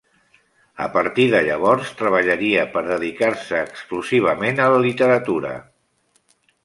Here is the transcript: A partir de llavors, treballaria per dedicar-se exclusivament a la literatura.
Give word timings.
A 0.85 0.85
partir 0.93 1.25
de 1.33 1.41
llavors, 1.47 1.91
treballaria 1.99 2.63
per 2.77 2.83
dedicar-se 2.87 3.61
exclusivament 3.67 4.63
a 4.65 4.71
la 4.77 4.81
literatura. 4.87 5.53